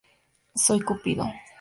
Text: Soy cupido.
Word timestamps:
Soy 0.55 0.81
cupido. 0.81 1.29